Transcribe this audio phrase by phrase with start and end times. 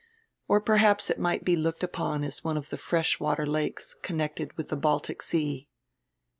[0.47, 4.49] Or perhaps it might be looked upon as one of the fresh water lakes connected
[4.57, 5.69] witii die Baltic Sea.